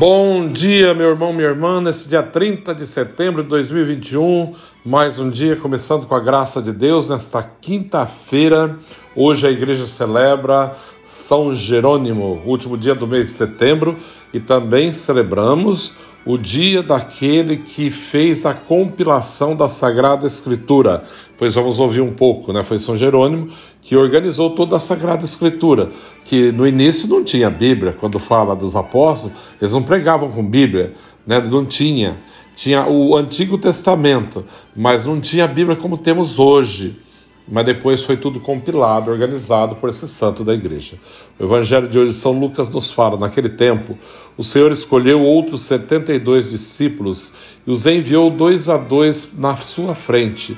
[0.00, 5.28] Bom dia, meu irmão, minha irmã, nesse dia 30 de setembro de 2021, mais um
[5.28, 8.78] dia começando com a graça de Deus, nesta quinta-feira.
[9.14, 10.74] Hoje a igreja celebra
[11.10, 13.98] São Jerônimo, último dia do mês de setembro,
[14.32, 15.94] e também celebramos
[16.24, 21.02] o dia daquele que fez a compilação da Sagrada Escritura.
[21.36, 22.62] Pois vamos ouvir um pouco, né?
[22.62, 23.48] Foi São Jerônimo
[23.82, 25.90] que organizou toda a Sagrada Escritura,
[26.24, 27.92] que no início não tinha Bíblia.
[27.98, 30.92] Quando fala dos apóstolos, eles não pregavam com Bíblia,
[31.26, 31.40] né?
[31.40, 32.18] Não tinha.
[32.54, 34.44] Tinha o Antigo Testamento,
[34.76, 37.09] mas não tinha a Bíblia como temos hoje
[37.50, 40.94] mas depois foi tudo compilado, organizado por esse santo da igreja.
[41.38, 43.98] O evangelho de hoje, São Lucas nos fala: naquele tempo,
[44.36, 47.32] o Senhor escolheu outros 72 discípulos
[47.66, 50.56] e os enviou dois a dois na sua frente,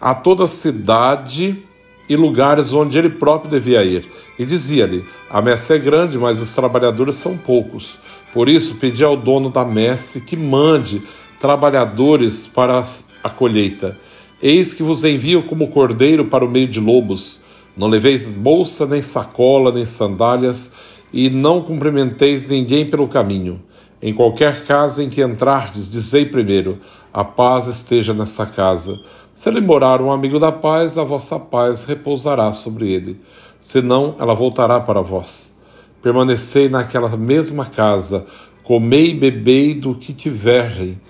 [0.00, 1.62] a toda a cidade
[2.08, 4.08] e lugares onde ele próprio devia ir.
[4.36, 7.98] E dizia-lhe: A messe é grande, mas os trabalhadores são poucos.
[8.32, 11.02] Por isso, pedi ao dono da messe que mande
[11.38, 12.84] trabalhadores para
[13.22, 13.96] a colheita.
[14.42, 17.42] Eis que vos envio como cordeiro para o meio de lobos.
[17.76, 20.72] Não leveis bolsa, nem sacola, nem sandálias,
[21.12, 23.62] e não cumprimenteis ninguém pelo caminho.
[24.02, 26.80] Em qualquer casa em que entrardes, dizei primeiro:
[27.12, 29.00] a paz esteja nessa casa.
[29.32, 33.20] Se ele morar um amigo da paz, a vossa paz repousará sobre ele.
[33.60, 35.56] Senão, ela voltará para vós.
[36.02, 38.26] Permanecei naquela mesma casa,
[38.64, 41.00] comei e bebei do que tiverem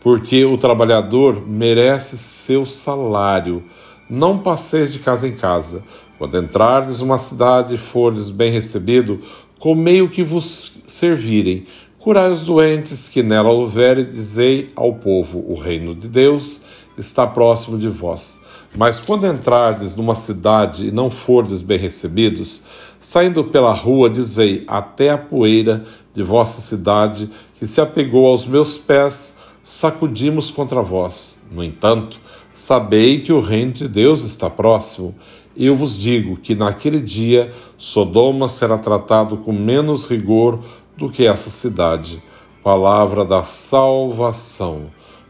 [0.00, 3.64] porque o trabalhador merece seu salário.
[4.08, 5.82] Não passeis de casa em casa.
[6.18, 9.20] Quando entrardes numa cidade e fordes bem recebido,
[9.58, 11.66] comei o que vos servirem.
[11.98, 16.62] Curai os doentes que nela houver e dizei ao povo: o reino de Deus
[16.96, 18.40] está próximo de vós.
[18.76, 22.62] Mas quando entrardes numa cidade e não fordes bem recebidos,
[23.00, 25.84] saindo pela rua, dizei: até a poeira
[26.14, 27.28] de vossa cidade,
[27.58, 31.42] que se apegou aos meus pés, sacudimos contra vós.
[31.50, 32.20] No entanto,
[32.52, 35.12] sabei que o reino de Deus está próximo.
[35.56, 40.60] Eu vos digo que naquele dia Sodoma será tratado com menos rigor
[40.96, 42.22] do que essa cidade.
[42.62, 44.86] Palavra da salvação.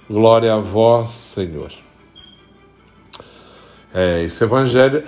[0.07, 1.73] Glória a vós, Senhor.
[3.95, 5.03] É, esse evangelho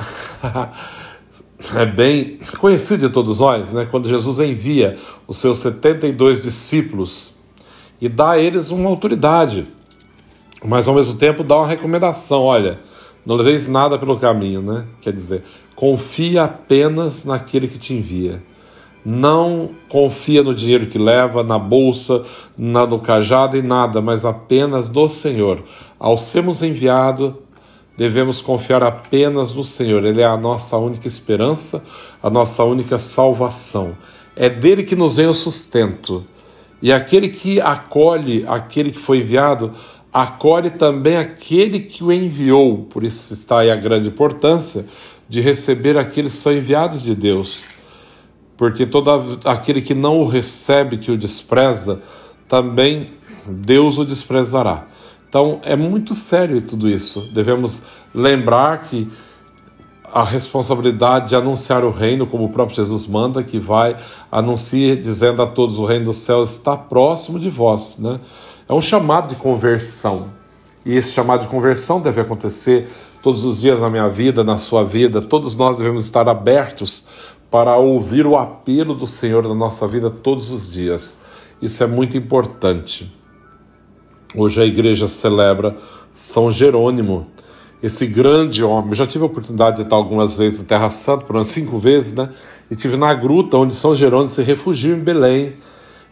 [1.76, 3.86] é bem conhecido de todos nós, né?
[3.90, 4.96] Quando Jesus envia
[5.26, 7.37] os seus 72 discípulos
[8.00, 9.64] e dá a eles uma autoridade,
[10.64, 12.78] mas ao mesmo tempo dá uma recomendação: olha,
[13.26, 14.84] não leveis nada pelo caminho, né?
[15.00, 15.42] Quer dizer,
[15.74, 18.42] confia apenas naquele que te envia.
[19.04, 22.24] Não confia no dinheiro que leva, na bolsa,
[22.58, 25.62] na, no cajado e nada, mas apenas do Senhor.
[25.98, 27.32] Ao sermos enviados,
[27.96, 30.04] devemos confiar apenas no Senhor.
[30.04, 31.82] Ele é a nossa única esperança,
[32.22, 33.96] a nossa única salvação.
[34.36, 36.24] É dele que nos vem o sustento.
[36.80, 39.72] E aquele que acolhe aquele que foi enviado,
[40.12, 42.86] acolhe também aquele que o enviou.
[42.90, 44.86] Por isso está aí a grande importância
[45.28, 47.64] de receber aqueles que são enviados de Deus.
[48.56, 52.02] Porque todo aquele que não o recebe, que o despreza,
[52.48, 53.04] também
[53.46, 54.86] Deus o desprezará.
[55.28, 57.28] Então é muito sério tudo isso.
[57.32, 57.82] Devemos
[58.14, 59.08] lembrar que
[60.12, 63.96] a responsabilidade de anunciar o reino, como o próprio Jesus manda, que vai
[64.30, 67.98] anunciar, dizendo a todos: o reino dos céus está próximo de vós.
[67.98, 68.14] Né?
[68.68, 70.30] É um chamado de conversão.
[70.86, 72.88] E esse chamado de conversão deve acontecer
[73.22, 75.20] todos os dias na minha vida, na sua vida.
[75.20, 77.06] Todos nós devemos estar abertos
[77.50, 81.18] para ouvir o apelo do Senhor na nossa vida todos os dias.
[81.60, 83.12] Isso é muito importante.
[84.34, 85.76] Hoje a igreja celebra
[86.14, 87.26] São Jerônimo
[87.82, 88.90] esse grande homem.
[88.90, 91.78] Eu já tive a oportunidade de estar algumas vezes na Terra Santa, por umas cinco
[91.78, 92.30] vezes, né?
[92.70, 95.54] E tive na gruta onde São Jerônimo se refugiou em Belém,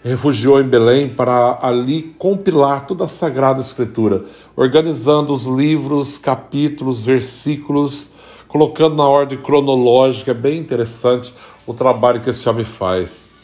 [0.03, 4.25] refugiou em Belém para ali compilar toda a Sagrada Escritura,
[4.55, 8.13] organizando os livros, capítulos, versículos,
[8.47, 10.31] colocando na ordem cronológica.
[10.31, 11.35] É bem interessante
[11.67, 13.35] o trabalho que esse homem faz.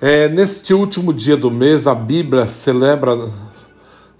[0.00, 3.28] É, neste último dia do mês, a Bíblia celebra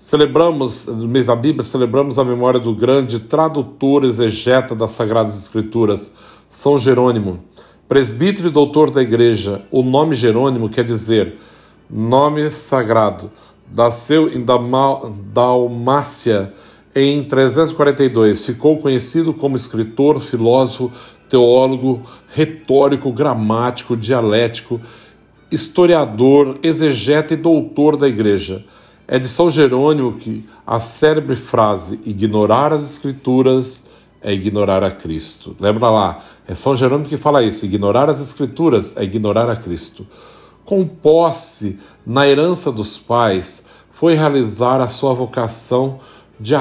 [0.02, 6.14] Celebramos, no mês da Bíblia, celebramos a memória do grande tradutor exegeta das Sagradas Escrituras,
[6.48, 7.40] São Jerônimo,
[7.86, 9.62] presbítero e doutor da Igreja.
[9.70, 11.36] O nome Jerônimo quer dizer
[11.88, 13.30] nome sagrado.
[13.76, 14.42] Nasceu em
[15.34, 16.50] Dalmácia
[16.96, 18.46] em 342.
[18.46, 20.90] Ficou conhecido como escritor, filósofo,
[21.28, 22.00] teólogo,
[22.30, 24.80] retórico, gramático, dialético,
[25.52, 28.64] historiador, exegeta e doutor da Igreja.
[29.12, 33.86] É de São Jerônimo que a célebre frase ignorar as Escrituras
[34.22, 35.56] é ignorar a Cristo.
[35.58, 40.06] Lembra lá, é São Jerônimo que fala isso: ignorar as Escrituras é ignorar a Cristo.
[40.64, 45.98] com posse na herança dos pais, foi realizar a sua vocação
[46.38, 46.54] de,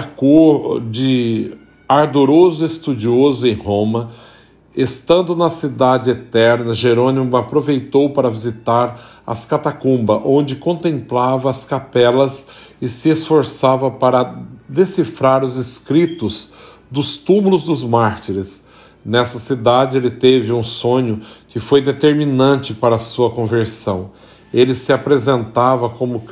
[0.90, 1.56] de
[1.88, 4.10] ardoroso estudioso em Roma.
[4.80, 12.48] Estando na cidade eterna, Jerônimo aproveitou para visitar as catacumbas, onde contemplava as capelas
[12.82, 16.54] e se esforçava para decifrar os escritos
[16.90, 18.64] dos túmulos dos mártires.
[19.04, 24.12] Nessa cidade ele teve um sonho que foi determinante para a sua conversão.
[24.54, 26.24] Ele se apresentava como,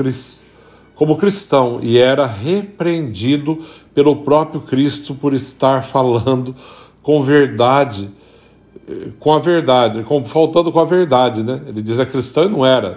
[0.95, 3.59] como cristão e era repreendido
[3.93, 6.55] pelo próprio Cristo por estar falando
[7.03, 8.15] com verdade,
[9.19, 11.61] com a verdade, com, faltando com a verdade, né?
[11.67, 12.93] Ele diz é cristão e não era,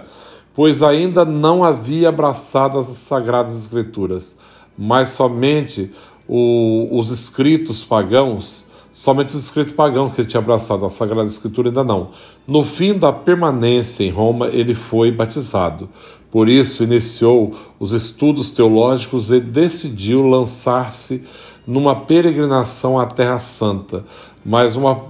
[0.53, 4.37] pois ainda não havia abraçado as sagradas escrituras,
[4.77, 5.91] mas somente
[6.27, 11.69] o, os escritos pagãos Somente os escritos pagãos que ele tinha abraçado a Sagrada Escritura
[11.69, 12.09] ainda não.
[12.45, 15.87] No fim da permanência em Roma, ele foi batizado.
[16.29, 21.23] Por isso, iniciou os estudos teológicos e decidiu lançar-se
[21.65, 24.03] numa peregrinação à Terra Santa.
[24.43, 25.05] Mas uma,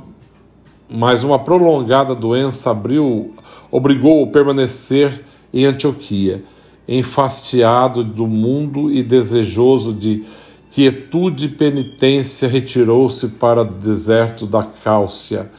[0.92, 3.34] mas uma prolongada doença abriu,
[3.72, 5.24] obrigou-o a permanecer
[5.54, 6.44] em Antioquia,
[6.88, 10.26] enfastiado do mundo e desejoso de
[10.70, 15.50] quietude e penitência, retirou-se para o deserto da Cálcia,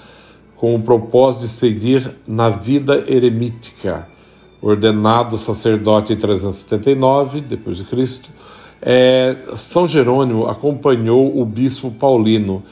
[0.56, 4.08] com o propósito de seguir na vida eremítica.
[4.61, 8.31] Ordenado sacerdote em 379 depois de Cristo,
[8.81, 12.62] é, São Jerônimo acompanhou o bispo Paulino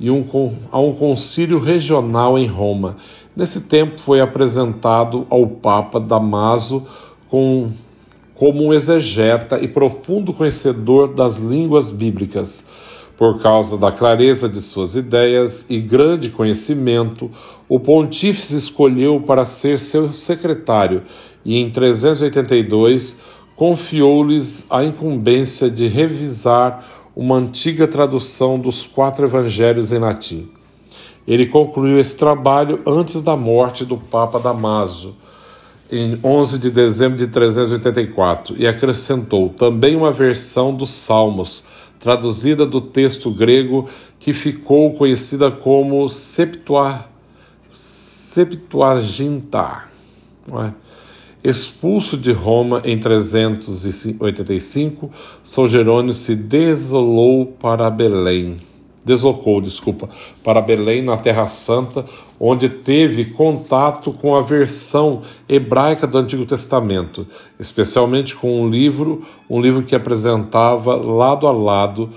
[0.00, 0.24] e um,
[0.72, 2.96] a um concílio regional em Roma.
[3.36, 6.86] Nesse tempo foi apresentado ao Papa Damaso
[7.28, 7.70] com
[8.34, 12.66] como um exegeta e profundo conhecedor das línguas bíblicas.
[13.18, 17.30] Por causa da clareza de suas ideias e grande conhecimento,
[17.68, 21.02] o pontífice escolheu para ser seu secretário
[21.44, 23.20] e, em 382,
[23.54, 26.82] confiou-lhes a incumbência de revisar
[27.20, 30.48] uma antiga tradução dos quatro evangelhos em latim.
[31.28, 35.14] Ele concluiu esse trabalho antes da morte do Papa Damaso
[35.92, 41.64] em 11 de dezembro de 384 e acrescentou também uma versão dos Salmos,
[41.98, 43.86] traduzida do texto grego
[44.18, 47.04] que ficou conhecida como Septua,
[47.70, 49.84] Septuaginta.
[51.42, 55.10] Expulso de Roma em 385,
[55.42, 58.58] São Jerônimo se desolou para Belém.
[59.02, 60.10] Deslocou, desculpa,
[60.44, 62.04] para Belém, na Terra Santa,
[62.38, 67.26] onde teve contato com a versão hebraica do Antigo Testamento,
[67.58, 72.10] especialmente com um livro, um livro que apresentava lado a lado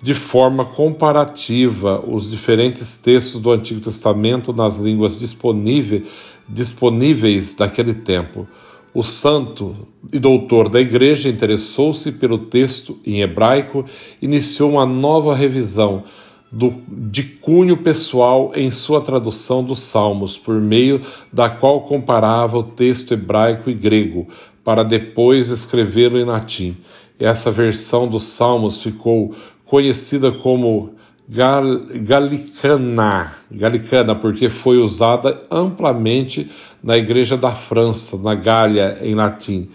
[0.00, 8.46] de forma comparativa os diferentes textos do Antigo Testamento nas línguas disponíveis, disponíveis daquele tempo.
[8.94, 9.76] O santo
[10.12, 13.84] e doutor da igreja interessou-se pelo texto em hebraico
[14.22, 16.02] iniciou uma nova revisão
[16.50, 21.00] do, de cunho pessoal em sua tradução dos Salmos, por meio
[21.32, 24.26] da qual comparava o texto hebraico e grego,
[24.64, 26.76] para depois escrevê-lo em latim.
[27.20, 29.34] Essa versão dos Salmos ficou
[29.66, 30.95] conhecida como
[31.28, 31.64] gal,
[32.02, 36.50] galicana, galicana, porque foi usada amplamente
[36.82, 39.68] na Igreja da França, na Gália, em latim.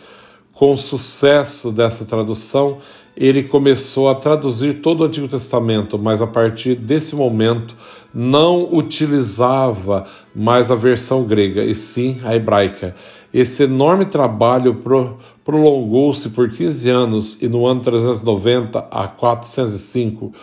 [0.53, 2.77] Com o sucesso dessa tradução,
[3.15, 7.75] ele começou a traduzir todo o Antigo Testamento, mas a partir desse momento
[8.13, 10.05] não utilizava
[10.35, 12.95] mais a versão grega, e sim a hebraica.
[13.33, 20.33] Esse enorme trabalho pro, prolongou-se por 15 anos e no ano 390 a 405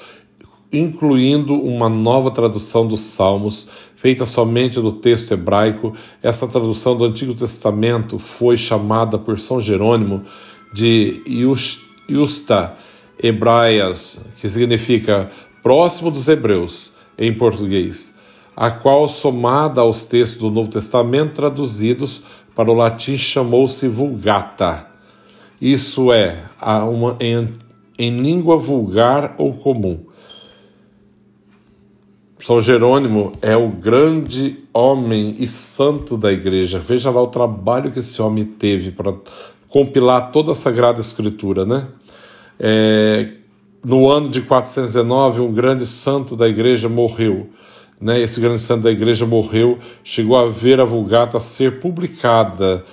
[0.72, 5.94] incluindo uma nova tradução dos Salmos, feita somente do texto hebraico.
[6.22, 10.22] Essa tradução do Antigo Testamento foi chamada por São Jerônimo
[10.72, 11.22] de
[12.08, 12.74] Justa
[13.22, 15.30] Hebraias, que significa
[15.62, 18.14] próximo dos hebreus em português,
[18.54, 24.86] a qual, somada aos textos do Novo Testamento traduzidos para o latim, chamou-se Vulgata.
[25.60, 26.44] Isso é,
[26.90, 27.56] uma, em,
[27.98, 30.07] em língua vulgar ou comum
[32.38, 36.78] são Jerônimo é o grande homem e santo da igreja.
[36.78, 39.12] Veja lá o trabalho que esse homem teve para
[39.68, 41.86] compilar toda a Sagrada Escritura, né?
[42.60, 43.28] É,
[43.84, 47.50] no ano de 419, um grande santo da igreja morreu.
[48.00, 48.20] Né?
[48.20, 52.84] Esse grande santo da igreja morreu, chegou a ver a Vulgata ser publicada.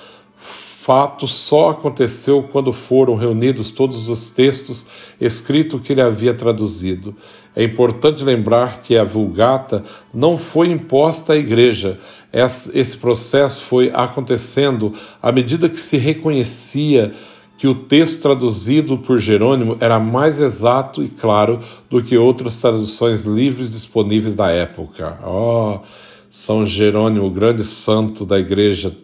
[0.86, 4.86] Fato só aconteceu quando foram reunidos todos os textos
[5.20, 7.16] escritos que ele havia traduzido.
[7.56, 9.82] É importante lembrar que a Vulgata
[10.14, 11.98] não foi imposta à Igreja.
[12.32, 17.12] Esse processo foi acontecendo à medida que se reconhecia
[17.58, 23.24] que o texto traduzido por Jerônimo era mais exato e claro do que outras traduções
[23.24, 25.18] livres disponíveis da época.
[25.26, 25.80] Oh,
[26.30, 28.96] São Jerônimo, grande santo da Igreja,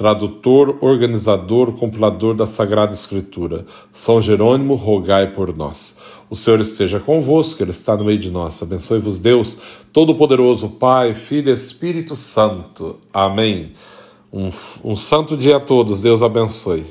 [0.00, 3.66] tradutor, organizador, compilador da Sagrada Escritura.
[3.92, 5.98] São Jerônimo, rogai por nós.
[6.30, 8.62] O Senhor esteja convosco, Ele está no meio de nós.
[8.62, 9.58] Abençoe-vos, Deus,
[9.92, 12.96] Todo-Poderoso, Pai, Filho e Espírito Santo.
[13.12, 13.72] Amém.
[14.32, 14.50] Um,
[14.82, 16.00] um santo dia a todos.
[16.00, 16.86] Deus abençoe.